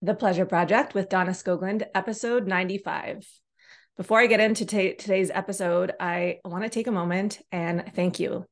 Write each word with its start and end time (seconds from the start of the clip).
The 0.00 0.14
Pleasure 0.14 0.46
Project 0.46 0.94
with 0.94 1.08
Donna 1.08 1.32
Skoglund, 1.32 1.84
episode 1.92 2.46
95. 2.46 3.26
Before 3.96 4.20
I 4.20 4.28
get 4.28 4.38
into 4.38 4.64
t- 4.64 4.94
today's 4.94 5.28
episode, 5.28 5.92
I 5.98 6.38
want 6.44 6.62
to 6.62 6.70
take 6.70 6.86
a 6.86 6.92
moment 6.92 7.40
and 7.50 7.84
thank 7.96 8.20
you. 8.20 8.46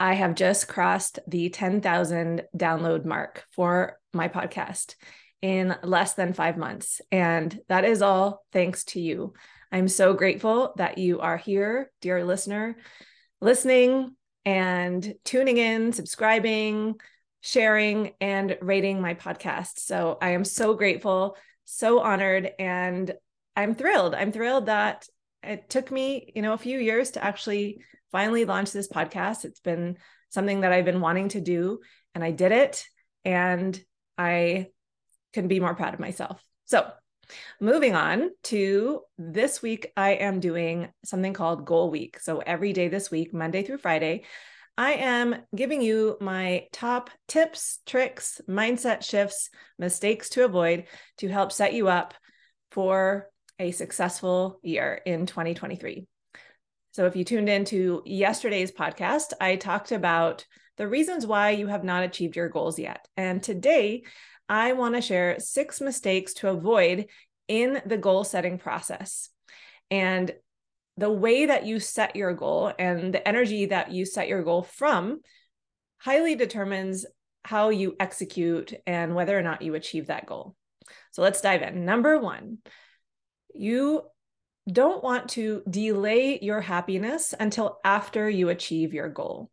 I 0.00 0.14
have 0.14 0.34
just 0.34 0.66
crossed 0.66 1.18
the 1.28 1.50
10,000 1.50 2.42
download 2.56 3.04
mark 3.04 3.44
for 3.50 3.98
my 4.14 4.28
podcast 4.28 4.94
in 5.42 5.76
less 5.82 6.14
than 6.14 6.32
five 6.32 6.56
months. 6.56 7.02
And 7.12 7.60
that 7.68 7.84
is 7.84 8.00
all 8.00 8.42
thanks 8.54 8.84
to 8.84 9.00
you. 9.00 9.34
I'm 9.70 9.88
so 9.88 10.14
grateful 10.14 10.72
that 10.78 10.96
you 10.96 11.20
are 11.20 11.36
here, 11.36 11.90
dear 12.00 12.24
listener, 12.24 12.78
listening 13.42 14.16
and 14.46 15.14
tuning 15.26 15.58
in, 15.58 15.92
subscribing, 15.92 16.94
sharing 17.40 18.12
and 18.20 18.56
rating 18.60 19.00
my 19.00 19.14
podcast. 19.14 19.78
So 19.78 20.18
I 20.20 20.30
am 20.30 20.44
so 20.44 20.74
grateful, 20.74 21.36
so 21.64 22.00
honored, 22.00 22.50
and 22.58 23.12
I'm 23.56 23.74
thrilled. 23.74 24.14
I'm 24.14 24.32
thrilled 24.32 24.66
that 24.66 25.06
it 25.42 25.70
took 25.70 25.90
me, 25.90 26.32
you 26.34 26.42
know, 26.42 26.52
a 26.52 26.58
few 26.58 26.78
years 26.78 27.12
to 27.12 27.24
actually 27.24 27.82
finally 28.10 28.44
launch 28.44 28.72
this 28.72 28.88
podcast. 28.88 29.44
It's 29.44 29.60
been 29.60 29.98
something 30.30 30.62
that 30.62 30.72
I've 30.72 30.84
been 30.84 31.00
wanting 31.00 31.28
to 31.30 31.40
do, 31.40 31.80
and 32.14 32.24
I 32.24 32.30
did 32.32 32.52
it, 32.52 32.84
and 33.24 33.78
I 34.16 34.68
can 35.32 35.48
be 35.48 35.60
more 35.60 35.74
proud 35.74 35.94
of 35.94 36.00
myself. 36.00 36.42
So, 36.64 36.90
moving 37.60 37.94
on 37.94 38.30
to 38.44 39.02
this 39.16 39.62
week, 39.62 39.92
I 39.96 40.12
am 40.12 40.40
doing 40.40 40.88
something 41.04 41.34
called 41.34 41.66
Goal 41.66 41.90
Week. 41.90 42.18
So, 42.20 42.38
every 42.38 42.72
day 42.72 42.88
this 42.88 43.10
week, 43.10 43.32
Monday 43.32 43.62
through 43.62 43.78
Friday, 43.78 44.24
I 44.78 44.92
am 44.92 45.34
giving 45.56 45.82
you 45.82 46.16
my 46.20 46.68
top 46.72 47.10
tips, 47.26 47.80
tricks, 47.84 48.40
mindset 48.48 49.02
shifts, 49.02 49.50
mistakes 49.76 50.28
to 50.30 50.44
avoid 50.44 50.84
to 51.16 51.26
help 51.26 51.50
set 51.50 51.74
you 51.74 51.88
up 51.88 52.14
for 52.70 53.28
a 53.58 53.72
successful 53.72 54.60
year 54.62 55.02
in 55.04 55.26
2023. 55.26 56.06
So, 56.92 57.06
if 57.06 57.16
you 57.16 57.24
tuned 57.24 57.48
into 57.48 58.02
yesterday's 58.06 58.70
podcast, 58.70 59.32
I 59.40 59.56
talked 59.56 59.90
about 59.90 60.46
the 60.76 60.86
reasons 60.86 61.26
why 61.26 61.50
you 61.50 61.66
have 61.66 61.82
not 61.82 62.04
achieved 62.04 62.36
your 62.36 62.48
goals 62.48 62.78
yet. 62.78 63.04
And 63.16 63.42
today, 63.42 64.04
I 64.48 64.74
want 64.74 64.94
to 64.94 65.00
share 65.00 65.40
six 65.40 65.80
mistakes 65.80 66.34
to 66.34 66.50
avoid 66.50 67.06
in 67.48 67.82
the 67.84 67.98
goal 67.98 68.22
setting 68.22 68.58
process. 68.58 69.28
And 69.90 70.32
the 70.98 71.10
way 71.10 71.46
that 71.46 71.64
you 71.64 71.78
set 71.78 72.16
your 72.16 72.34
goal 72.34 72.72
and 72.78 73.14
the 73.14 73.26
energy 73.26 73.66
that 73.66 73.92
you 73.92 74.04
set 74.04 74.26
your 74.26 74.42
goal 74.42 74.62
from 74.62 75.20
highly 75.98 76.34
determines 76.34 77.06
how 77.44 77.68
you 77.68 77.94
execute 78.00 78.74
and 78.84 79.14
whether 79.14 79.38
or 79.38 79.42
not 79.42 79.62
you 79.62 79.74
achieve 79.74 80.08
that 80.08 80.26
goal. 80.26 80.56
So 81.12 81.22
let's 81.22 81.40
dive 81.40 81.62
in. 81.62 81.84
Number 81.84 82.18
one, 82.18 82.58
you 83.54 84.02
don't 84.70 85.02
want 85.02 85.30
to 85.30 85.62
delay 85.70 86.40
your 86.42 86.60
happiness 86.60 87.32
until 87.38 87.78
after 87.84 88.28
you 88.28 88.48
achieve 88.48 88.92
your 88.92 89.08
goal. 89.08 89.50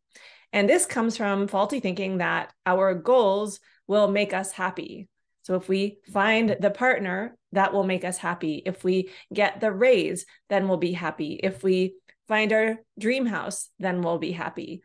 And 0.51 0.67
this 0.67 0.85
comes 0.85 1.15
from 1.15 1.47
faulty 1.47 1.79
thinking 1.79 2.17
that 2.17 2.51
our 2.65 2.95
goals 2.95 3.59
will 3.87 4.07
make 4.07 4.33
us 4.33 4.51
happy. 4.51 5.09
So 5.45 5.53
if 5.53 5.69
we 5.69 5.99
find 6.11 6.57
the 6.59 6.71
partner, 6.71 7.37
that 7.51 7.71
will 7.71 7.83
make 7.83 8.03
us 8.03 8.17
happy. 8.17 8.63
If 8.65 8.83
we 8.83 9.11
get 9.31 9.59
the 9.59 9.71
raise, 9.71 10.25
then 10.49 10.67
we'll 10.67 10.77
be 10.77 10.91
happy. 10.91 11.39
If 11.41 11.63
we 11.63 11.93
find 12.27 12.51
our 12.51 12.79
dream 12.97 13.27
house, 13.27 13.69
then 13.77 14.01
we'll 14.01 14.17
be 14.17 14.31
happy. 14.31 14.81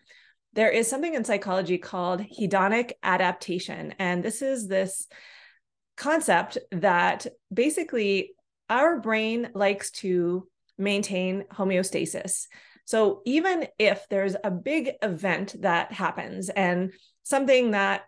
There 0.53 0.69
is 0.69 0.86
something 0.86 1.14
in 1.14 1.25
psychology 1.25 1.78
called 1.78 2.20
hedonic 2.20 2.92
adaptation. 3.03 3.94
And 3.98 4.22
this 4.22 4.42
is 4.42 4.69
this 4.69 5.06
concept 5.97 6.58
that 6.72 7.27
basically 7.53 8.34
our 8.69 9.00
brain 9.00 9.48
likes 9.55 9.91
to 9.92 10.47
maintain 10.77 11.44
homeostasis. 11.50 12.49
So 12.84 13.22
even 13.25 13.66
if 13.78 14.06
there's 14.10 14.37
a 14.44 14.50
big 14.50 14.91
event 15.00 15.56
that 15.62 15.91
happens 15.93 16.50
and 16.50 16.93
something 17.22 17.70
that 17.70 18.03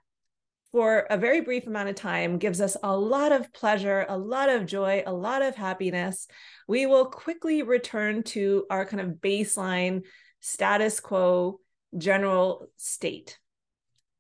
for 0.73 1.07
a 1.11 1.19
very 1.19 1.43
brief 1.43 1.67
amount 1.67 1.91
of 1.91 1.95
time 1.95 2.39
gives 2.39 2.61
us 2.61 2.77
a 2.83 2.97
lot 2.97 3.31
of 3.31 3.53
pleasure, 3.53 4.07
a 4.09 4.17
lot 4.17 4.49
of 4.49 4.65
joy, 4.65 5.03
a 5.07 5.13
lot 5.13 5.43
of 5.43 5.55
happiness, 5.55 6.27
we 6.67 6.87
will 6.87 7.05
quickly 7.05 7.63
return 7.63 8.23
to 8.23 8.65
our 8.71 8.87
kind 8.87 9.01
of 9.01 9.17
baseline 9.21 10.03
status 10.41 10.99
quo 10.99 11.61
general 11.97 12.69
state. 12.79 13.39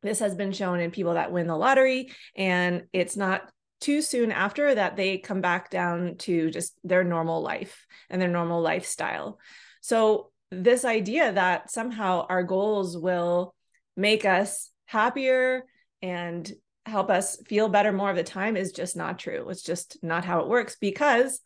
This 0.02 0.18
has 0.18 0.34
been 0.34 0.52
shown 0.52 0.80
in 0.80 0.90
people 0.90 1.14
that 1.14 1.32
win 1.32 1.46
the 1.46 1.56
lottery, 1.56 2.12
and 2.36 2.84
it's 2.92 3.16
not 3.16 3.50
too 3.80 4.02
soon 4.02 4.30
after 4.30 4.74
that 4.74 4.96
they 4.96 5.18
come 5.18 5.40
back 5.40 5.70
down 5.70 6.16
to 6.16 6.50
just 6.50 6.74
their 6.84 7.02
normal 7.02 7.40
life 7.40 7.86
and 8.10 8.20
their 8.20 8.28
normal 8.28 8.60
lifestyle. 8.60 9.38
So, 9.80 10.30
this 10.50 10.84
idea 10.84 11.32
that 11.32 11.70
somehow 11.70 12.26
our 12.28 12.42
goals 12.42 12.98
will 12.98 13.54
make 13.96 14.26
us 14.26 14.70
happier, 14.84 15.64
and 16.02 16.50
help 16.84 17.10
us 17.10 17.36
feel 17.46 17.68
better 17.68 17.92
more 17.92 18.10
of 18.10 18.16
the 18.16 18.24
time 18.24 18.56
is 18.56 18.72
just 18.72 18.96
not 18.96 19.18
true. 19.18 19.48
It's 19.48 19.62
just 19.62 19.96
not 20.02 20.24
how 20.24 20.40
it 20.40 20.48
works 20.48 20.76
because 20.80 21.40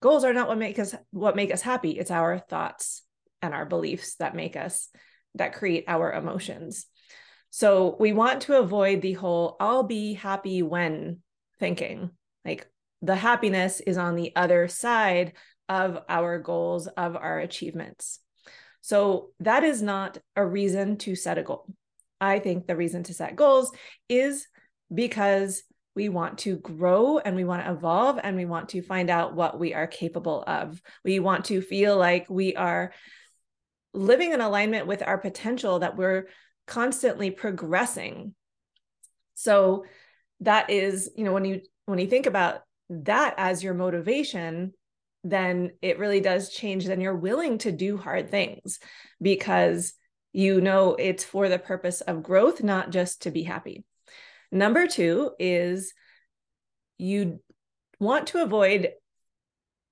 goals 0.00 0.24
are 0.24 0.32
not 0.32 0.48
what 0.48 0.58
make 0.58 0.78
us 0.78 0.94
what 1.10 1.36
make 1.36 1.52
us 1.52 1.62
happy. 1.62 1.92
It's 1.92 2.10
our 2.10 2.38
thoughts 2.38 3.02
and 3.42 3.52
our 3.54 3.66
beliefs 3.66 4.16
that 4.16 4.34
make 4.34 4.56
us 4.56 4.88
that 5.34 5.54
create 5.54 5.84
our 5.88 6.12
emotions. 6.12 6.86
So 7.50 7.96
we 8.00 8.12
want 8.12 8.42
to 8.42 8.58
avoid 8.58 9.02
the 9.02 9.12
whole 9.12 9.56
I'll 9.60 9.82
be 9.82 10.14
happy 10.14 10.62
when 10.62 11.18
thinking. 11.60 12.10
Like 12.44 12.66
the 13.02 13.16
happiness 13.16 13.80
is 13.80 13.98
on 13.98 14.16
the 14.16 14.34
other 14.34 14.68
side 14.68 15.34
of 15.68 15.98
our 16.08 16.38
goals, 16.38 16.86
of 16.86 17.14
our 17.16 17.38
achievements. 17.38 18.20
So 18.80 19.30
that 19.40 19.64
is 19.64 19.80
not 19.80 20.18
a 20.34 20.44
reason 20.44 20.96
to 20.98 21.14
set 21.14 21.38
a 21.38 21.42
goal. 21.42 21.66
I 22.22 22.38
think 22.38 22.66
the 22.66 22.76
reason 22.76 23.02
to 23.04 23.14
set 23.14 23.34
goals 23.34 23.72
is 24.08 24.46
because 24.94 25.64
we 25.94 26.08
want 26.08 26.38
to 26.38 26.56
grow 26.56 27.18
and 27.18 27.34
we 27.34 27.44
want 27.44 27.64
to 27.64 27.72
evolve 27.72 28.18
and 28.22 28.36
we 28.36 28.44
want 28.44 28.70
to 28.70 28.80
find 28.80 29.10
out 29.10 29.34
what 29.34 29.58
we 29.58 29.74
are 29.74 29.88
capable 29.88 30.44
of. 30.46 30.80
We 31.04 31.18
want 31.18 31.46
to 31.46 31.60
feel 31.60 31.98
like 31.98 32.30
we 32.30 32.54
are 32.54 32.92
living 33.92 34.32
in 34.32 34.40
alignment 34.40 34.86
with 34.86 35.02
our 35.02 35.18
potential, 35.18 35.80
that 35.80 35.96
we're 35.96 36.28
constantly 36.66 37.32
progressing. 37.32 38.34
So 39.34 39.84
that 40.40 40.70
is, 40.70 41.10
you 41.16 41.24
know, 41.24 41.32
when 41.32 41.44
you 41.44 41.60
when 41.86 41.98
you 41.98 42.06
think 42.06 42.26
about 42.26 42.60
that 42.88 43.34
as 43.36 43.64
your 43.64 43.74
motivation, 43.74 44.72
then 45.24 45.72
it 45.82 45.98
really 45.98 46.20
does 46.20 46.50
change. 46.50 46.86
Then 46.86 47.00
you're 47.00 47.16
willing 47.16 47.58
to 47.58 47.72
do 47.72 47.96
hard 47.96 48.30
things 48.30 48.78
because 49.20 49.94
you 50.32 50.60
know 50.60 50.94
it's 50.94 51.24
for 51.24 51.48
the 51.48 51.58
purpose 51.58 52.00
of 52.00 52.22
growth, 52.22 52.62
not 52.62 52.90
just 52.90 53.22
to 53.22 53.30
be 53.30 53.42
happy. 53.42 53.84
Number 54.50 54.86
two 54.86 55.32
is 55.38 55.92
you 56.98 57.40
want 57.98 58.28
to 58.28 58.42
avoid 58.42 58.90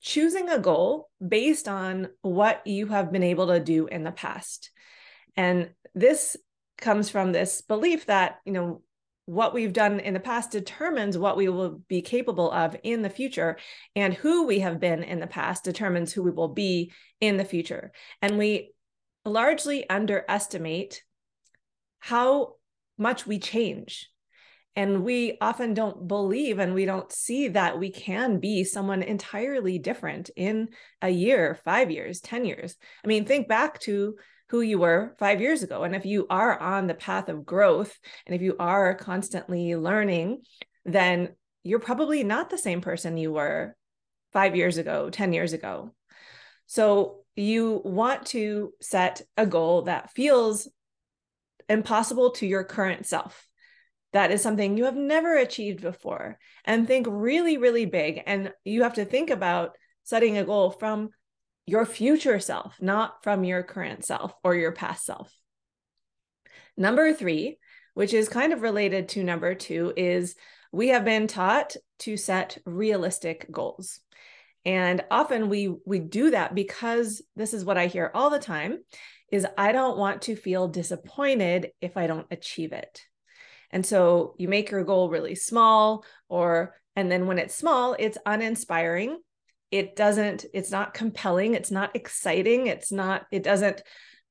choosing 0.01 0.49
a 0.49 0.59
goal 0.59 1.09
based 1.27 1.69
on 1.69 2.09
what 2.23 2.67
you 2.67 2.87
have 2.87 3.13
been 3.13 3.23
able 3.23 3.49
to 3.49 3.61
do 3.61 3.87
in 3.87 4.03
the 4.05 4.13
past. 4.13 4.71
And 5.37 5.71
this 5.95 6.37
comes 6.79 7.11
from 7.11 7.33
this 7.33 7.61
belief 7.61 8.07
that, 8.07 8.39
you 8.45 8.53
know, 8.53 8.83
what 9.27 9.55
we've 9.55 9.73
done 9.73 10.01
in 10.01 10.13
the 10.13 10.21
past 10.21 10.51
determines 10.51 11.17
what 11.17 11.37
we 11.37 11.49
will 11.49 11.83
be 11.89 12.03
capable 12.03 12.51
of 12.51 12.75
in 12.83 13.03
the 13.03 13.11
future 13.11 13.57
and 13.95 14.13
who 14.13 14.47
we 14.47 14.59
have 14.59 14.81
been 14.81 15.05
in 15.05 15.21
the 15.21 15.27
past 15.27 15.63
determines 15.63 16.13
who 16.13 16.23
we 16.23 16.33
will 16.33 16.49
be 16.49 16.91
in 17.21 17.37
the 17.37 17.45
future 17.45 17.93
and 18.23 18.39
we 18.39 18.73
largely 19.25 19.89
underestimate 19.89 21.03
how 21.99 22.55
much 22.97 23.27
we 23.27 23.39
change. 23.39 24.11
And 24.77 25.03
we 25.05 25.37
often 25.41 25.75
don't 25.75 26.07
believe 26.07 26.59
and 26.59 26.75
we 26.75 26.85
don't 26.85 27.11
see 27.13 27.49
that 27.49 27.79
we 27.79 27.91
can 27.91 28.39
be 28.39 28.65
someone 28.65 29.03
entirely 29.03 29.79
different 29.79 30.31
in 30.37 30.69
a 31.03 31.09
year, 31.09 31.59
five 31.65 31.91
years, 31.91 32.21
10 32.21 32.45
years. 32.45 32.77
I 33.05 33.09
mean, 33.09 33.25
think 33.25 33.49
back 33.49 33.81
to 33.81 34.15
who 34.51 34.61
you 34.61 34.79
were 34.79 35.15
five 35.19 35.41
years 35.41 35.63
ago. 35.63 35.83
And 35.83 35.95
if 35.95 36.07
you 36.07 36.27
are 36.31 36.59
on 36.59 36.87
the 36.87 36.95
path 36.95 37.29
of 37.29 37.45
growth 37.45 37.97
and 38.27 38.35
if 38.35 38.43
you 38.43 38.57
are 38.59 38.95
constantly 38.95 39.77
learning, 39.77 40.43
then 40.85 41.31
you're 41.63 41.79
probably 41.79 42.25
not 42.25 42.51
the 42.51 42.59
same 42.59 42.81
person 42.81 43.17
you 43.17 43.33
were 43.33 43.77
five 44.33 44.57
years 44.57 44.79
ago, 44.79 45.11
10 45.11 45.33
years 45.33 45.53
ago. 45.53 45.95
So 46.71 47.25
you 47.35 47.83
want 47.85 48.27
to 48.27 48.73
set 48.81 49.23
a 49.37 49.45
goal 49.45 49.83
that 49.83 50.13
feels 50.13 50.69
impossible 51.69 52.31
to 52.35 52.47
your 52.47 52.63
current 52.63 53.07
self. 53.07 53.49
That 54.13 54.31
is 54.31 54.41
something 54.41 54.79
you 54.79 54.85
have 54.85 54.95
never 54.95 55.37
achieved 55.37 55.81
before. 55.81 56.39
And 56.65 56.87
think 56.87 57.09
really, 57.11 57.57
really 57.57 57.87
big. 57.87 58.23
And 58.25 58.53
you 58.65 58.85
have 58.85 58.95
to 58.95 59.05
think 59.05 59.31
about 59.31 59.73
setting 60.05 60.39
a 60.39 60.45
goal 60.45 60.71
from 60.71 61.11
your 61.67 61.85
future 61.85 62.39
self, 62.39 62.81
not 62.81 63.25
from 63.25 63.43
your 63.43 63.65
current 63.65 64.05
self 64.05 64.33
or 64.45 64.55
your 64.55 64.71
past 64.71 65.05
self. 65.05 65.37
Number 66.77 67.13
three, 67.13 67.59
which 67.95 68.15
is 68.15 68.29
kind 68.29 68.53
of 68.53 68.63
related 68.63 69.09
to 69.09 69.25
number 69.25 69.57
two, 69.57 69.93
is 69.97 70.37
we 70.71 70.91
have 70.91 71.05
been 71.05 71.27
taught 71.27 71.75
to 71.99 72.17
set 72.17 72.59
realistic 72.65 73.51
goals. 73.51 73.99
And 74.65 75.03
often 75.11 75.49
we 75.49 75.75
we 75.87 75.99
do 75.99 76.31
that 76.33 76.55
because 76.55 77.23
this 77.37 77.55
is 77.55 77.65
what 77.65 77.79
I 77.79 77.87
hear 77.87 78.11
all 78.15 78.31
the 78.31 78.39
time 78.39 78.79
is 79.33 79.47
I 79.57 79.73
don't 79.73 79.97
want 79.97 80.23
to 80.23 80.37
feel 80.37 80.69
disappointed 80.69 81.71
if 81.81 81.97
I 81.97 82.07
don't 82.07 82.27
achieve 82.31 82.73
it. 82.73 83.03
And 83.71 83.87
so 83.87 84.35
you 84.39 84.49
make 84.49 84.71
your 84.71 84.85
goal 84.85 85.09
really 85.09 85.35
small 85.35 86.05
or 86.29 86.75
and 86.97 87.11
then 87.11 87.27
when 87.27 87.39
it's 87.39 87.55
small, 87.55 87.95
it's 87.99 88.19
uninspiring. 88.27 89.19
It 89.71 89.97
doesn't 89.97 90.45
it's 90.53 90.71
not 90.71 90.95
compelling, 90.95 91.55
it's 91.55 91.71
not 91.71 91.95
exciting, 91.95 92.67
it's 92.67 92.91
not 92.93 93.27
it 93.31 93.43
doesn't 93.43 93.83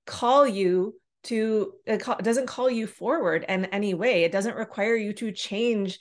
call 0.05 0.45
you 0.45 0.95
to 1.23 1.73
it 1.85 2.03
doesn't 2.23 2.47
call 2.47 2.69
you 2.69 2.85
forward 2.85 3.45
in 3.47 3.65
any 3.65 3.93
way. 3.93 4.23
It 4.23 4.31
doesn't 4.31 4.57
require 4.57 4.95
you 4.95 5.13
to 5.13 5.31
change 5.31 5.99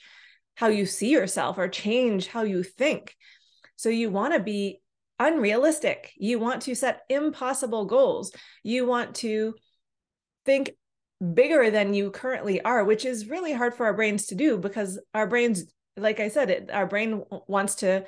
how 0.55 0.67
you 0.67 0.85
see 0.85 1.09
yourself 1.09 1.57
or 1.57 1.69
change 1.69 2.27
how 2.27 2.43
you 2.43 2.63
think. 2.63 3.15
So 3.79 3.87
you 3.87 4.09
want 4.09 4.33
to 4.33 4.41
be 4.41 4.81
unrealistic. 5.19 6.11
You 6.17 6.37
want 6.37 6.63
to 6.63 6.75
set 6.75 7.03
impossible 7.07 7.85
goals. 7.85 8.33
You 8.61 8.85
want 8.85 9.15
to 9.15 9.55
think 10.45 10.71
bigger 11.33 11.71
than 11.71 11.93
you 11.93 12.11
currently 12.11 12.61
are, 12.61 12.83
which 12.83 13.05
is 13.05 13.29
really 13.29 13.53
hard 13.53 13.73
for 13.73 13.85
our 13.85 13.93
brains 13.93 14.25
to 14.27 14.35
do 14.35 14.57
because 14.57 14.99
our 15.13 15.27
brains, 15.27 15.63
like 15.95 16.19
I 16.19 16.27
said, 16.27 16.49
it, 16.49 16.69
our 16.73 16.87
brain 16.87 17.23
wants 17.47 17.75
to 17.75 18.03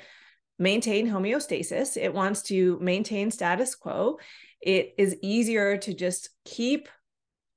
maintain 0.58 1.08
homeostasis, 1.08 1.96
it 1.96 2.12
wants 2.12 2.42
to 2.42 2.78
maintain 2.82 3.30
status 3.30 3.74
quo. 3.74 4.18
It 4.60 4.92
is 4.98 5.16
easier 5.22 5.78
to 5.78 5.94
just 5.94 6.28
keep 6.44 6.90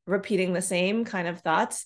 repeating 0.07 0.53
the 0.53 0.61
same 0.61 1.03
kind 1.03 1.27
of 1.27 1.41
thoughts, 1.41 1.85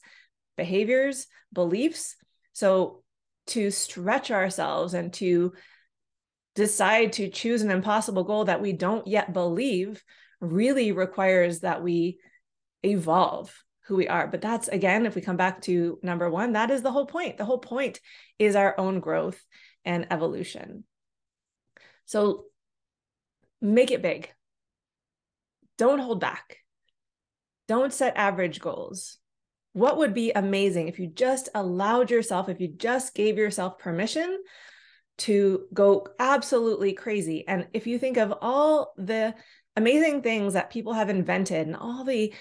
behaviors, 0.57 1.25
beliefs. 1.51 2.15
So 2.53 3.01
to 3.47 3.71
stretch 3.71 4.29
ourselves 4.29 4.93
and 4.93 5.11
to 5.13 5.53
decide 6.55 7.13
to 7.13 7.29
choose 7.29 7.61
an 7.61 7.71
impossible 7.71 8.23
goal 8.23 8.45
that 8.45 8.61
we 8.61 8.73
don't 8.73 9.07
yet 9.07 9.33
believe 9.33 10.03
really 10.41 10.91
requires 10.91 11.61
that 11.61 11.83
we 11.83 12.19
evolve 12.83 13.53
who 13.87 13.95
we 13.95 14.07
are. 14.07 14.27
But 14.27 14.41
that's 14.41 14.67
again, 14.67 15.05
if 15.05 15.15
we 15.15 15.21
come 15.21 15.37
back 15.37 15.61
to 15.63 15.99
number 16.03 16.29
one, 16.29 16.53
that 16.53 16.71
is 16.71 16.81
the 16.81 16.91
whole 16.91 17.05
point. 17.05 17.37
The 17.37 17.45
whole 17.45 17.59
point 17.59 17.99
is 18.37 18.55
our 18.55 18.79
own 18.79 18.99
growth 18.99 19.43
and 19.83 20.07
evolution. 20.11 20.83
So 22.05 22.45
make 23.61 23.91
it 23.91 24.01
big. 24.01 24.29
Don't 25.77 25.99
hold 25.99 26.19
back. 26.19 26.57
Don't 27.67 27.93
set 27.93 28.17
average 28.17 28.59
goals. 28.59 29.17
What 29.73 29.97
would 29.97 30.13
be 30.13 30.31
amazing 30.31 30.87
if 30.87 30.99
you 30.99 31.07
just 31.07 31.49
allowed 31.53 32.11
yourself, 32.11 32.49
if 32.49 32.59
you 32.59 32.67
just 32.67 33.13
gave 33.13 33.37
yourself 33.37 33.77
permission 33.77 34.39
to 35.19 35.65
go 35.73 36.07
absolutely 36.19 36.93
crazy? 36.93 37.47
And 37.47 37.67
if 37.73 37.87
you 37.87 37.99
think 37.99 38.17
of 38.17 38.33
all 38.41 38.93
the 38.97 39.35
amazing 39.75 40.21
things 40.21 40.53
that 40.53 40.71
people 40.71 40.93
have 40.93 41.09
invented 41.09 41.67
and 41.67 41.75
all 41.75 42.03
the 42.03 42.33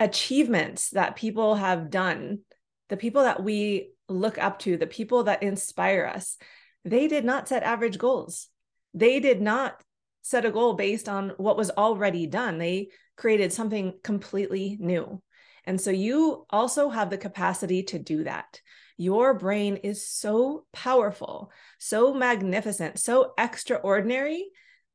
achievements 0.00 0.90
that 0.90 1.16
people 1.16 1.54
have 1.56 1.90
done, 1.90 2.40
the 2.88 2.96
people 2.96 3.22
that 3.22 3.42
we 3.42 3.90
look 4.08 4.38
up 4.38 4.58
to, 4.60 4.76
the 4.76 4.86
people 4.86 5.24
that 5.24 5.42
inspire 5.42 6.06
us, 6.06 6.36
they 6.84 7.08
did 7.08 7.24
not 7.24 7.48
set 7.48 7.62
average 7.62 7.98
goals. 7.98 8.48
They 8.94 9.20
did 9.20 9.40
not 9.40 9.82
set 10.22 10.44
a 10.44 10.50
goal 10.50 10.74
based 10.74 11.08
on 11.08 11.30
what 11.36 11.56
was 11.56 11.70
already 11.70 12.26
done. 12.26 12.58
They 12.58 12.88
created 13.16 13.52
something 13.52 13.94
completely 14.02 14.76
new. 14.80 15.22
And 15.64 15.80
so 15.80 15.90
you 15.90 16.46
also 16.50 16.88
have 16.88 17.10
the 17.10 17.18
capacity 17.18 17.82
to 17.84 17.98
do 17.98 18.24
that. 18.24 18.60
Your 18.98 19.32
brain 19.32 19.76
is 19.76 20.06
so 20.06 20.66
powerful, 20.72 21.50
so 21.78 22.12
magnificent, 22.12 22.98
so 22.98 23.32
extraordinary. 23.38 24.44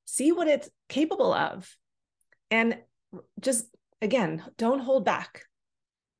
See 0.06 0.32
what 0.32 0.50
it's 0.50 0.70
capable 0.90 1.34
of. 1.34 1.76
And 2.52 2.78
just 3.40 3.66
again, 4.02 4.44
don't 4.58 4.82
hold 4.82 5.06
back. 5.06 5.44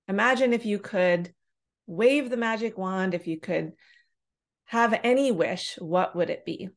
Imagine 0.08 0.54
if 0.54 0.66
you 0.66 0.80
could 0.80 1.34
wave 1.86 2.30
the 2.30 2.38
magic 2.38 2.78
wand, 2.78 3.14
if 3.14 3.28
you 3.28 3.40
could 3.40 3.74
have 4.66 4.98
any 5.04 5.32
wish, 5.32 5.76
what 5.78 6.16
would 6.16 6.30
it 6.30 6.46
be? 6.46 6.70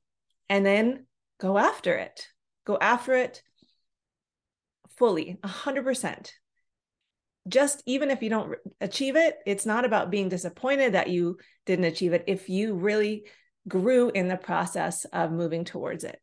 And 0.48 0.66
then 0.66 1.06
go 1.40 1.56
after 1.56 1.94
it. 1.94 2.26
Go 2.64 2.76
after 2.80 3.14
it 3.14 3.42
fully, 4.96 5.38
100% 5.44 6.30
just 7.48 7.82
even 7.86 8.10
if 8.10 8.22
you 8.22 8.30
don't 8.30 8.56
achieve 8.80 9.16
it, 9.16 9.38
it's 9.46 9.66
not 9.66 9.84
about 9.84 10.10
being 10.10 10.28
disappointed 10.28 10.94
that 10.94 11.08
you 11.08 11.38
didn't 11.64 11.84
achieve 11.84 12.12
it 12.12 12.24
if 12.26 12.48
you 12.48 12.74
really 12.74 13.24
grew 13.68 14.10
in 14.10 14.28
the 14.28 14.36
process 14.36 15.04
of 15.06 15.32
moving 15.32 15.64
towards 15.64 16.04
it. 16.04 16.20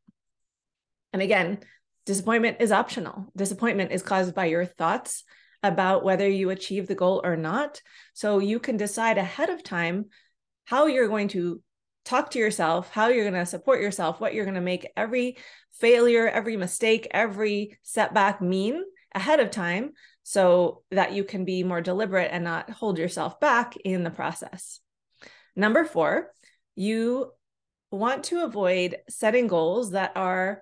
And 1.11 1.21
again, 1.21 1.59
disappointment 2.05 2.57
is 2.59 2.71
optional. 2.71 3.31
Disappointment 3.35 3.91
is 3.91 4.01
caused 4.01 4.33
by 4.33 4.45
your 4.45 4.65
thoughts 4.65 5.23
about 5.61 6.03
whether 6.03 6.27
you 6.27 6.49
achieve 6.49 6.87
the 6.87 6.95
goal 6.95 7.21
or 7.23 7.37
not. 7.37 7.81
So 8.13 8.39
you 8.39 8.59
can 8.59 8.77
decide 8.77 9.17
ahead 9.17 9.49
of 9.49 9.63
time 9.63 10.05
how 10.65 10.87
you're 10.87 11.07
going 11.07 11.29
to 11.29 11.61
talk 12.05 12.31
to 12.31 12.39
yourself, 12.39 12.89
how 12.89 13.07
you're 13.07 13.29
going 13.29 13.41
to 13.41 13.45
support 13.45 13.81
yourself, 13.81 14.19
what 14.19 14.33
you're 14.33 14.45
going 14.45 14.55
to 14.55 14.61
make 14.61 14.91
every 14.97 15.37
failure, 15.79 16.27
every 16.27 16.57
mistake, 16.57 17.07
every 17.11 17.77
setback 17.81 18.41
mean 18.41 18.83
ahead 19.15 19.39
of 19.39 19.51
time 19.51 19.93
so 20.23 20.83
that 20.91 21.13
you 21.13 21.23
can 21.23 21.45
be 21.45 21.63
more 21.63 21.81
deliberate 21.81 22.29
and 22.31 22.43
not 22.43 22.69
hold 22.69 22.97
yourself 22.97 23.39
back 23.39 23.75
in 23.83 24.03
the 24.03 24.09
process. 24.09 24.79
Number 25.55 25.83
four, 25.83 26.31
you 26.75 27.31
want 27.91 28.23
to 28.25 28.43
avoid 28.43 28.97
setting 29.09 29.47
goals 29.47 29.91
that 29.91 30.13
are 30.15 30.61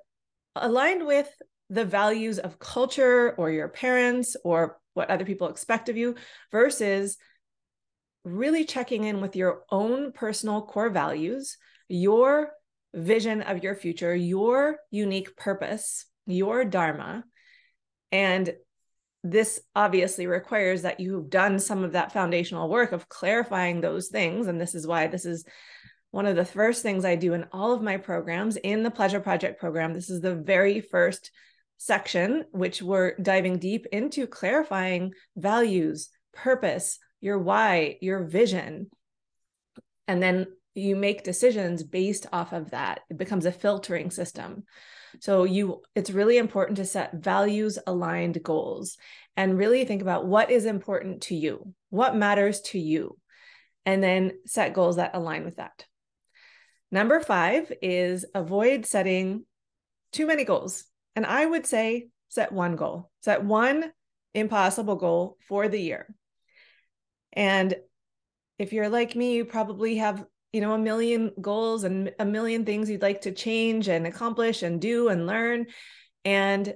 aligned 0.55 1.05
with 1.05 1.29
the 1.69 1.85
values 1.85 2.39
of 2.39 2.59
culture 2.59 3.33
or 3.37 3.49
your 3.49 3.69
parents 3.69 4.35
or 4.43 4.77
what 4.93 5.09
other 5.09 5.23
people 5.23 5.47
expect 5.47 5.87
of 5.87 5.95
you 5.95 6.15
versus 6.51 7.17
really 8.25 8.65
checking 8.65 9.05
in 9.05 9.21
with 9.21 9.35
your 9.35 9.61
own 9.71 10.11
personal 10.11 10.61
core 10.61 10.89
values, 10.89 11.57
your 11.87 12.51
vision 12.93 13.41
of 13.41 13.63
your 13.63 13.75
future, 13.75 14.13
your 14.13 14.77
unique 14.91 15.37
purpose, 15.37 16.05
your 16.27 16.65
dharma, 16.65 17.23
and 18.11 18.53
this 19.23 19.61
obviously 19.75 20.25
requires 20.25 20.81
that 20.81 20.99
you've 20.99 21.29
done 21.29 21.59
some 21.59 21.83
of 21.83 21.91
that 21.93 22.11
foundational 22.11 22.69
work 22.69 22.91
of 22.91 23.07
clarifying 23.07 23.81
those 23.81 24.07
things. 24.07 24.47
And 24.47 24.59
this 24.59 24.73
is 24.73 24.87
why 24.87 25.07
this 25.07 25.25
is 25.25 25.45
one 26.09 26.25
of 26.25 26.35
the 26.35 26.45
first 26.45 26.81
things 26.81 27.05
I 27.05 27.15
do 27.15 27.33
in 27.33 27.45
all 27.51 27.73
of 27.73 27.81
my 27.81 27.97
programs 27.97 28.57
in 28.57 28.83
the 28.83 28.91
Pleasure 28.91 29.19
Project 29.19 29.59
program. 29.59 29.93
This 29.93 30.09
is 30.09 30.21
the 30.21 30.35
very 30.35 30.81
first 30.81 31.31
section, 31.77 32.45
which 32.51 32.81
we're 32.81 33.15
diving 33.15 33.57
deep 33.57 33.85
into 33.91 34.27
clarifying 34.27 35.13
values, 35.35 36.09
purpose, 36.33 36.99
your 37.21 37.39
why, 37.39 37.97
your 38.01 38.23
vision. 38.23 38.89
And 40.07 40.21
then 40.21 40.47
you 40.73 40.95
make 40.95 41.23
decisions 41.23 41.83
based 41.83 42.27
off 42.31 42.53
of 42.53 42.71
that. 42.71 43.01
It 43.09 43.17
becomes 43.17 43.45
a 43.45 43.51
filtering 43.51 44.09
system. 44.11 44.63
So 45.19 45.43
you 45.43 45.81
it's 45.95 46.11
really 46.11 46.37
important 46.37 46.77
to 46.77 46.85
set 46.85 47.13
values 47.13 47.77
aligned 47.85 48.41
goals 48.43 48.97
and 49.35 49.57
really 49.57 49.85
think 49.85 50.01
about 50.01 50.25
what 50.25 50.51
is 50.51 50.65
important 50.65 51.23
to 51.23 51.35
you, 51.35 51.73
what 51.89 52.15
matters 52.15 52.61
to 52.61 52.79
you, 52.79 53.17
and 53.85 54.03
then 54.03 54.33
set 54.45 54.73
goals 54.73 54.95
that 54.95 55.11
align 55.13 55.45
with 55.45 55.57
that. 55.57 55.85
Number 56.91 57.19
5 57.19 57.71
is 57.81 58.25
avoid 58.35 58.85
setting 58.85 59.45
too 60.11 60.27
many 60.27 60.43
goals. 60.43 60.85
And 61.15 61.25
I 61.25 61.45
would 61.45 61.65
say 61.65 62.09
set 62.29 62.51
one 62.51 62.75
goal. 62.75 63.09
Set 63.21 63.43
one 63.43 63.91
impossible 64.33 64.95
goal 64.95 65.37
for 65.47 65.67
the 65.67 65.79
year. 65.79 66.13
And 67.33 67.75
if 68.59 68.73
you're 68.73 68.89
like 68.89 69.15
me, 69.15 69.35
you 69.35 69.45
probably 69.45 69.97
have 69.97 70.25
you 70.53 70.61
know 70.61 70.73
a 70.73 70.79
million 70.79 71.31
goals 71.39 71.83
and 71.83 72.13
a 72.19 72.25
million 72.25 72.65
things 72.65 72.89
you'd 72.89 73.01
like 73.01 73.21
to 73.21 73.31
change 73.31 73.87
and 73.87 74.05
accomplish 74.05 74.63
and 74.63 74.81
do 74.81 75.09
and 75.09 75.25
learn. 75.27 75.67
And 76.25 76.73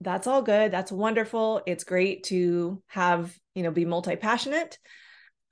that's 0.00 0.26
all 0.26 0.42
good. 0.42 0.72
That's 0.72 0.92
wonderful. 0.92 1.62
It's 1.66 1.84
great 1.84 2.24
to 2.24 2.82
have 2.88 3.36
you 3.54 3.62
know 3.62 3.70
be 3.70 3.84
multi-passionate. 3.84 4.78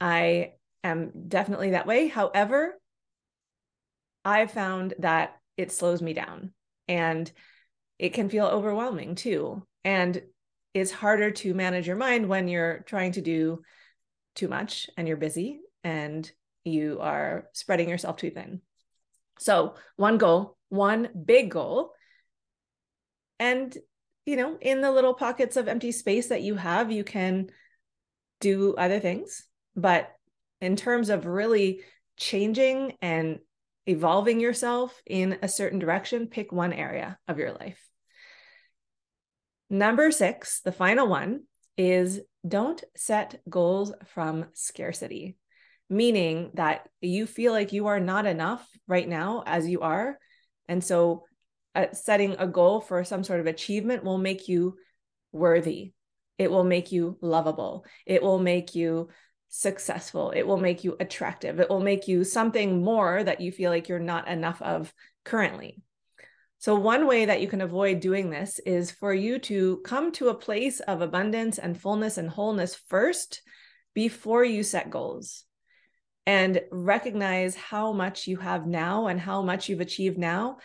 I 0.00 0.54
am 0.82 1.12
definitely 1.28 1.70
that 1.70 1.86
way. 1.86 2.08
However 2.08 2.78
i've 4.26 4.50
found 4.50 4.94
that 4.98 5.36
it 5.58 5.70
slows 5.70 6.00
me 6.00 6.14
down 6.14 6.52
and 6.88 7.30
it 7.98 8.10
can 8.10 8.28
feel 8.28 8.46
overwhelming 8.46 9.14
too. 9.14 9.62
And 9.84 10.20
it's 10.72 10.90
harder 10.90 11.30
to 11.30 11.54
manage 11.54 11.86
your 11.86 11.96
mind 11.96 12.28
when 12.28 12.48
you're 12.48 12.80
trying 12.86 13.12
to 13.12 13.20
do 13.20 13.62
too 14.34 14.48
much 14.48 14.90
and 14.96 15.06
you're 15.06 15.16
busy 15.16 15.60
and 15.84 16.30
you 16.64 16.98
are 17.00 17.48
spreading 17.52 17.88
yourself 17.88 18.16
too 18.16 18.30
thin. 18.30 18.60
So, 19.38 19.74
one 19.96 20.18
goal, 20.18 20.56
one 20.68 21.08
big 21.24 21.50
goal. 21.50 21.92
And, 23.38 23.76
you 24.26 24.36
know, 24.36 24.56
in 24.60 24.80
the 24.80 24.92
little 24.92 25.14
pockets 25.14 25.56
of 25.56 25.68
empty 25.68 25.92
space 25.92 26.28
that 26.28 26.42
you 26.42 26.54
have, 26.54 26.90
you 26.90 27.04
can 27.04 27.50
do 28.40 28.74
other 28.74 29.00
things. 29.00 29.44
But 29.76 30.10
in 30.60 30.76
terms 30.76 31.10
of 31.10 31.26
really 31.26 31.80
changing 32.16 32.94
and 33.02 33.40
evolving 33.86 34.40
yourself 34.40 35.02
in 35.06 35.38
a 35.42 35.48
certain 35.48 35.78
direction, 35.78 36.28
pick 36.28 36.52
one 36.52 36.72
area 36.72 37.18
of 37.28 37.38
your 37.38 37.52
life. 37.52 37.80
Number 39.68 40.10
six, 40.10 40.60
the 40.60 40.72
final 40.72 41.08
one 41.08 41.42
is 41.76 42.20
don't 42.46 42.82
set 42.96 43.40
goals 43.48 43.92
from 44.14 44.46
scarcity, 44.52 45.36
meaning 45.94 46.50
that 46.54 46.88
you 47.00 47.26
feel 47.26 47.52
like 47.52 47.72
you 47.72 47.86
are 47.86 48.00
not 48.00 48.26
enough 48.26 48.66
right 48.86 49.08
now 49.08 49.42
as 49.46 49.68
you 49.68 49.80
are. 49.80 50.18
And 50.68 50.82
so, 50.82 51.24
uh, 51.74 51.86
setting 51.92 52.36
a 52.38 52.46
goal 52.46 52.80
for 52.80 53.02
some 53.04 53.24
sort 53.24 53.40
of 53.40 53.46
achievement 53.46 54.04
will 54.04 54.18
make 54.18 54.48
you 54.48 54.76
worthy. 55.32 55.92
It 56.38 56.50
will 56.50 56.64
make 56.64 56.92
you 56.92 57.18
lovable. 57.20 57.84
It 58.06 58.22
will 58.22 58.38
make 58.38 58.74
you 58.74 59.08
successful. 59.48 60.30
It 60.30 60.42
will 60.46 60.56
make 60.56 60.84
you 60.84 60.96
attractive. 61.00 61.60
It 61.60 61.68
will 61.68 61.80
make 61.80 62.08
you 62.08 62.24
something 62.24 62.82
more 62.82 63.22
that 63.22 63.40
you 63.40 63.52
feel 63.52 63.70
like 63.70 63.88
you're 63.88 63.98
not 63.98 64.28
enough 64.28 64.60
of 64.62 64.92
currently. 65.24 65.80
So, 66.58 66.74
one 66.76 67.06
way 67.06 67.26
that 67.26 67.40
you 67.40 67.48
can 67.48 67.60
avoid 67.60 68.00
doing 68.00 68.30
this 68.30 68.58
is 68.60 68.90
for 68.90 69.12
you 69.12 69.38
to 69.40 69.78
come 69.84 70.12
to 70.12 70.28
a 70.28 70.34
place 70.34 70.80
of 70.80 71.02
abundance 71.02 71.58
and 71.58 71.80
fullness 71.80 72.18
and 72.18 72.28
wholeness 72.28 72.74
first 72.74 73.42
before 73.94 74.44
you 74.44 74.62
set 74.62 74.90
goals 74.90 75.44
and 76.26 76.60
recognize 76.70 77.54
how 77.54 77.92
much 77.92 78.26
you 78.26 78.38
have 78.38 78.66
now 78.66 79.06
and 79.08 79.20
how 79.20 79.42
much 79.42 79.68
you've 79.68 79.80
achieved 79.80 80.18
now. 80.18 80.58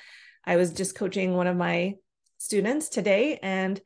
I 0.45 0.55
was 0.55 0.73
just 0.73 0.95
coaching 0.95 1.33
one 1.33 1.47
of 1.47 1.57
my 1.57 1.95
students 2.37 2.89
today, 2.89 3.39
and 3.43 3.79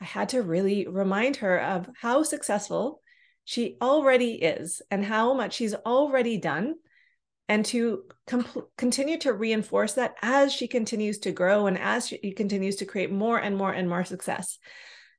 I 0.00 0.04
had 0.04 0.30
to 0.30 0.42
really 0.42 0.86
remind 0.86 1.36
her 1.36 1.60
of 1.60 1.88
how 2.00 2.22
successful 2.22 3.02
she 3.44 3.76
already 3.80 4.34
is 4.34 4.82
and 4.90 5.04
how 5.04 5.34
much 5.34 5.54
she's 5.54 5.74
already 5.74 6.38
done 6.38 6.74
and 7.48 7.64
to 7.64 8.04
continue 8.76 9.18
to 9.18 9.32
reinforce 9.32 9.94
that 9.94 10.14
as 10.20 10.52
she 10.52 10.66
continues 10.66 11.18
to 11.18 11.30
grow 11.30 11.66
and 11.66 11.78
as 11.78 12.08
she 12.08 12.32
continues 12.32 12.76
to 12.76 12.84
create 12.84 13.10
more 13.10 13.38
and 13.38 13.56
more 13.56 13.72
and 13.72 13.88
more 13.88 14.04
success. 14.04 14.58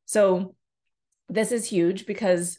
So, 0.06 0.56
this 1.30 1.52
is 1.52 1.66
huge 1.66 2.06
because 2.06 2.58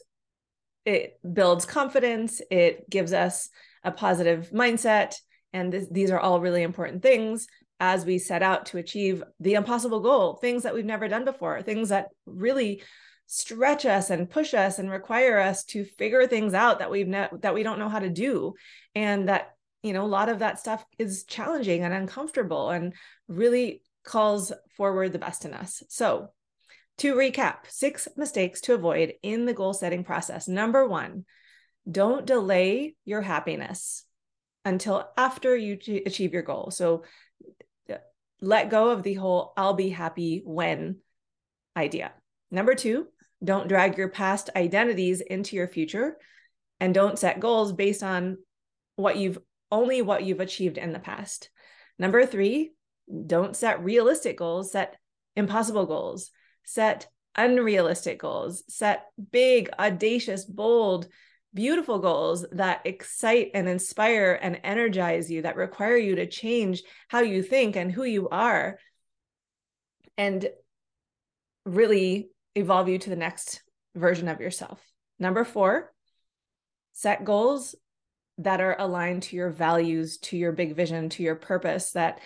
it 0.89 1.19
builds 1.33 1.65
confidence, 1.65 2.41
it 2.49 2.89
gives 2.89 3.13
us 3.13 3.49
a 3.83 3.91
positive 3.91 4.49
mindset. 4.51 5.15
And 5.53 5.71
this, 5.71 5.87
these 5.89 6.11
are 6.11 6.19
all 6.19 6.41
really 6.41 6.63
important 6.63 7.01
things 7.01 7.47
as 7.79 8.05
we 8.05 8.17
set 8.17 8.43
out 8.43 8.65
to 8.67 8.77
achieve 8.77 9.23
the 9.39 9.53
impossible 9.53 10.01
goal, 10.01 10.35
things 10.35 10.63
that 10.63 10.73
we've 10.73 10.85
never 10.85 11.07
done 11.07 11.23
before, 11.23 11.61
things 11.61 11.89
that 11.89 12.09
really 12.25 12.81
stretch 13.27 13.85
us 13.85 14.09
and 14.09 14.29
push 14.29 14.53
us 14.53 14.79
and 14.79 14.89
require 14.89 15.39
us 15.39 15.63
to 15.63 15.85
figure 15.85 16.25
things 16.25 16.53
out 16.53 16.79
that 16.79 16.89
we've 16.89 17.07
ne- 17.07 17.29
that 17.41 17.53
we 17.53 17.61
don't 17.61 17.77
know 17.77 17.87
how 17.87 17.99
to 17.99 18.09
do 18.09 18.55
and 18.95 19.29
that 19.29 19.51
you 19.83 19.93
know 19.93 20.03
a 20.03 20.07
lot 20.07 20.29
of 20.29 20.39
that 20.39 20.57
stuff 20.57 20.83
is 20.97 21.25
challenging 21.25 21.83
and 21.83 21.93
uncomfortable 21.93 22.71
and 22.71 22.95
really 23.27 23.83
calls 24.03 24.51
forward 24.75 25.13
the 25.13 25.19
best 25.19 25.45
in 25.45 25.53
us 25.53 25.83
so 25.89 26.29
to 26.99 27.15
recap 27.15 27.57
six 27.67 28.07
mistakes 28.15 28.61
to 28.61 28.73
avoid 28.73 29.13
in 29.23 29.45
the 29.45 29.53
goal 29.53 29.73
setting 29.73 30.03
process. 30.03 30.47
Number 30.47 30.87
1 30.87 31.25
don't 31.89 32.25
delay 32.25 32.95
your 33.05 33.21
happiness 33.21 34.05
until 34.63 35.09
after 35.17 35.55
you 35.55 35.79
achieve 36.05 36.33
your 36.33 36.43
goal. 36.43 36.69
So 36.71 37.03
uh, 37.91 37.95
let 38.41 38.69
go 38.69 38.89
of 38.89 39.01
the 39.01 39.15
whole 39.15 39.53
i'll 39.57 39.73
be 39.73 39.89
happy 39.89 40.41
when 40.45 40.97
idea. 41.75 42.11
Number 42.51 42.75
2 42.75 43.07
don't 43.43 43.69
drag 43.69 43.97
your 43.97 44.09
past 44.09 44.49
identities 44.55 45.21
into 45.21 45.55
your 45.55 45.67
future 45.67 46.17
and 46.79 46.93
don't 46.93 47.19
set 47.19 47.39
goals 47.39 47.73
based 47.73 48.03
on 48.03 48.37
what 48.95 49.17
you've 49.17 49.39
only 49.71 50.01
what 50.01 50.23
you've 50.23 50.39
achieved 50.39 50.77
in 50.77 50.91
the 50.93 50.99
past. 50.99 51.49
Number 51.97 52.25
three, 52.25 52.71
don't 53.25 53.55
set 53.55 53.83
realistic 53.83 54.37
goals, 54.37 54.71
set 54.71 54.95
impossible 55.35 55.85
goals, 55.85 56.31
set 56.69 57.07
unrealistic 57.35 58.19
goals, 58.19 58.63
set 58.67 59.05
big, 59.31 59.71
audacious, 59.79 60.45
bold, 60.45 61.07
beautiful 61.51 61.97
goals 61.97 62.45
that 62.51 62.81
excite 62.85 63.49
and 63.55 63.67
inspire 63.67 64.37
and 64.39 64.59
energize 64.63 65.31
you, 65.31 65.41
that 65.41 65.55
require 65.55 65.97
you 65.97 66.17
to 66.17 66.27
change 66.27 66.83
how 67.07 67.21
you 67.21 67.41
think 67.41 67.75
and 67.75 67.91
who 67.91 68.03
you 68.03 68.29
are, 68.29 68.77
and 70.15 70.47
really 71.65 72.29
evolve 72.53 72.87
you 72.87 72.99
to 72.99 73.09
the 73.09 73.15
next 73.15 73.63
version 73.95 74.27
of 74.27 74.39
yourself. 74.39 74.79
Number 75.17 75.43
four, 75.43 75.91
set 76.93 77.25
goals 77.25 77.73
that 78.37 78.61
are 78.61 78.75
aligned 78.77 79.23
to 79.23 79.35
your 79.35 79.49
values, 79.49 80.19
to 80.19 80.37
your 80.37 80.51
big 80.51 80.75
vision, 80.75 81.09
to 81.09 81.23
your 81.23 81.35
purpose, 81.35 81.93
that 81.93 82.19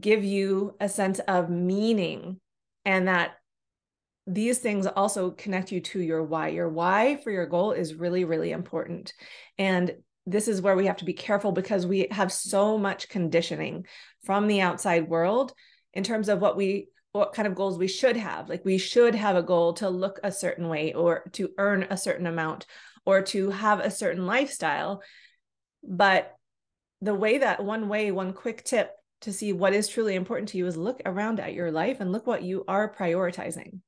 give 0.00 0.24
you 0.24 0.74
a 0.80 0.88
sense 0.88 1.18
of 1.18 1.50
meaning 1.50 2.40
and 2.88 3.06
that 3.06 3.32
these 4.26 4.60
things 4.60 4.86
also 4.86 5.30
connect 5.30 5.72
you 5.72 5.80
to 5.82 6.00
your 6.00 6.22
why. 6.22 6.48
Your 6.48 6.70
why 6.70 7.16
for 7.16 7.30
your 7.30 7.44
goal 7.44 7.72
is 7.72 7.94
really, 7.94 8.24
really 8.24 8.50
important. 8.50 9.12
And 9.58 9.94
this 10.24 10.48
is 10.48 10.62
where 10.62 10.74
we 10.74 10.86
have 10.86 10.96
to 10.96 11.04
be 11.04 11.12
careful 11.12 11.52
because 11.52 11.86
we 11.86 12.08
have 12.10 12.32
so 12.32 12.78
much 12.78 13.10
conditioning 13.10 13.84
from 14.24 14.46
the 14.46 14.62
outside 14.62 15.06
world 15.06 15.52
in 15.92 16.02
terms 16.02 16.30
of 16.30 16.40
what 16.40 16.56
we 16.56 16.88
what 17.12 17.34
kind 17.34 17.46
of 17.46 17.54
goals 17.54 17.78
we 17.78 17.88
should 17.88 18.16
have 18.16 18.48
like 18.48 18.64
we 18.64 18.78
should 18.78 19.14
have 19.14 19.34
a 19.34 19.42
goal 19.42 19.72
to 19.72 19.88
look 19.88 20.20
a 20.22 20.30
certain 20.30 20.68
way 20.68 20.92
or 20.92 21.24
to 21.32 21.50
earn 21.58 21.86
a 21.90 21.96
certain 21.96 22.26
amount 22.26 22.66
or 23.04 23.20
to 23.22 23.50
have 23.50 23.80
a 23.80 23.90
certain 23.90 24.26
lifestyle. 24.26 25.02
But 25.82 26.34
the 27.02 27.14
way 27.14 27.38
that 27.38 27.62
one 27.62 27.88
way, 27.88 28.10
one 28.12 28.32
quick 28.32 28.64
tip 28.64 28.97
to 29.22 29.32
see 29.32 29.52
what 29.52 29.74
is 29.74 29.88
truly 29.88 30.14
important 30.14 30.50
to 30.50 30.58
you 30.58 30.66
is 30.66 30.76
look 30.76 31.00
around 31.04 31.40
at 31.40 31.54
your 31.54 31.70
life 31.70 32.00
and 32.00 32.12
look 32.12 32.26
what 32.26 32.42
you 32.42 32.64
are 32.68 32.92
prioritizing. 32.92 33.80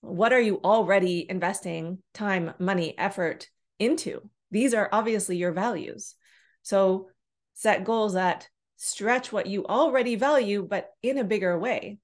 What 0.00 0.32
are 0.32 0.40
you 0.40 0.60
already 0.62 1.26
investing 1.28 1.98
time, 2.14 2.54
money, 2.58 2.96
effort 2.96 3.48
into? 3.78 4.28
These 4.50 4.72
are 4.74 4.88
obviously 4.92 5.36
your 5.36 5.52
values. 5.52 6.14
So 6.62 7.08
set 7.54 7.84
goals 7.84 8.14
that 8.14 8.48
stretch 8.76 9.30
what 9.32 9.46
you 9.46 9.66
already 9.66 10.16
value, 10.16 10.66
but 10.68 10.90
in 11.02 11.18
a 11.18 11.24
bigger 11.24 11.58
way. 11.58 11.98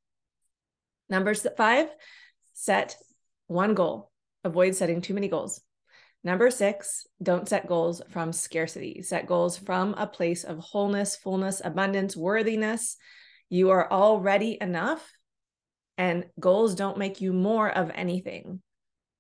Number 1.08 1.34
five, 1.34 1.88
set 2.52 2.96
one 3.46 3.74
goal. 3.74 4.10
Avoid 4.44 4.74
setting 4.74 5.00
too 5.00 5.14
many 5.14 5.28
goals. 5.28 5.60
Number 6.26 6.50
six, 6.50 7.06
don't 7.22 7.48
set 7.48 7.68
goals 7.68 8.02
from 8.10 8.32
scarcity. 8.32 9.00
Set 9.02 9.28
goals 9.28 9.56
from 9.56 9.94
a 9.94 10.08
place 10.08 10.42
of 10.42 10.58
wholeness, 10.58 11.14
fullness, 11.14 11.62
abundance, 11.64 12.16
worthiness. 12.16 12.96
You 13.48 13.70
are 13.70 13.88
already 13.88 14.58
enough, 14.60 15.08
and 15.96 16.24
goals 16.40 16.74
don't 16.74 16.98
make 16.98 17.20
you 17.20 17.32
more 17.32 17.70
of 17.70 17.92
anything. 17.94 18.60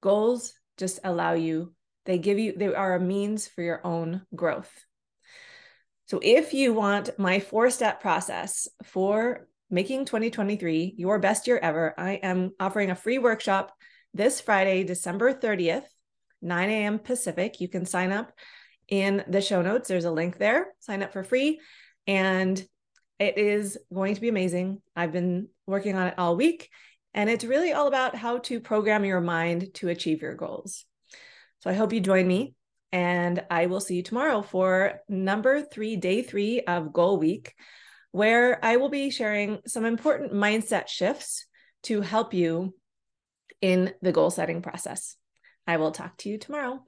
Goals 0.00 0.54
just 0.78 0.98
allow 1.04 1.34
you, 1.34 1.74
they 2.06 2.18
give 2.18 2.40
you, 2.40 2.54
they 2.56 2.74
are 2.74 2.96
a 2.96 3.00
means 3.00 3.46
for 3.46 3.62
your 3.62 3.86
own 3.86 4.22
growth. 4.34 4.72
So 6.06 6.18
if 6.20 6.54
you 6.54 6.72
want 6.72 7.16
my 7.20 7.38
four 7.38 7.70
step 7.70 8.00
process 8.00 8.66
for 8.82 9.46
making 9.70 10.06
2023 10.06 10.94
your 10.98 11.20
best 11.20 11.46
year 11.46 11.60
ever, 11.62 11.94
I 11.96 12.14
am 12.14 12.50
offering 12.58 12.90
a 12.90 12.96
free 12.96 13.18
workshop 13.18 13.72
this 14.12 14.40
Friday, 14.40 14.82
December 14.82 15.32
30th 15.32 15.84
9 16.42 16.70
a.m. 16.70 16.98
Pacific. 16.98 17.60
You 17.60 17.68
can 17.68 17.86
sign 17.86 18.12
up 18.12 18.32
in 18.88 19.24
the 19.28 19.40
show 19.40 19.62
notes. 19.62 19.88
There's 19.88 20.04
a 20.04 20.10
link 20.10 20.38
there. 20.38 20.68
Sign 20.80 21.02
up 21.02 21.12
for 21.12 21.24
free. 21.24 21.60
And 22.06 22.64
it 23.18 23.38
is 23.38 23.78
going 23.92 24.14
to 24.14 24.20
be 24.20 24.28
amazing. 24.28 24.82
I've 24.94 25.12
been 25.12 25.48
working 25.66 25.96
on 25.96 26.08
it 26.08 26.14
all 26.18 26.36
week. 26.36 26.70
And 27.14 27.30
it's 27.30 27.44
really 27.44 27.72
all 27.72 27.86
about 27.86 28.14
how 28.14 28.38
to 28.38 28.60
program 28.60 29.04
your 29.04 29.20
mind 29.20 29.72
to 29.74 29.88
achieve 29.88 30.20
your 30.20 30.34
goals. 30.34 30.84
So 31.60 31.70
I 31.70 31.74
hope 31.74 31.92
you 31.92 32.00
join 32.00 32.26
me. 32.26 32.54
And 32.92 33.42
I 33.50 33.66
will 33.66 33.80
see 33.80 33.96
you 33.96 34.02
tomorrow 34.02 34.42
for 34.42 35.00
number 35.08 35.62
three, 35.62 35.96
day 35.96 36.22
three 36.22 36.60
of 36.60 36.92
Goal 36.92 37.18
Week, 37.18 37.54
where 38.12 38.64
I 38.64 38.76
will 38.76 38.88
be 38.88 39.10
sharing 39.10 39.58
some 39.66 39.84
important 39.84 40.32
mindset 40.32 40.88
shifts 40.88 41.46
to 41.84 42.00
help 42.02 42.32
you 42.32 42.74
in 43.60 43.92
the 44.02 44.12
goal 44.12 44.30
setting 44.30 44.62
process. 44.62 45.16
I 45.66 45.76
will 45.76 45.92
talk 45.92 46.16
to 46.18 46.28
you 46.28 46.38
tomorrow. 46.38 46.84